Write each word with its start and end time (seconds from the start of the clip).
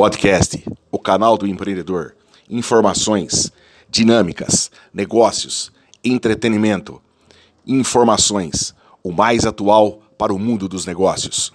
Podcast, 0.00 0.64
o 0.90 0.98
canal 0.98 1.36
do 1.36 1.46
empreendedor. 1.46 2.16
Informações, 2.48 3.52
dinâmicas, 3.86 4.70
negócios, 4.94 5.70
entretenimento, 6.02 7.02
informações, 7.66 8.74
o 9.04 9.12
mais 9.12 9.44
atual 9.44 10.00
para 10.16 10.32
o 10.32 10.38
mundo 10.38 10.66
dos 10.66 10.86
negócios. 10.86 11.52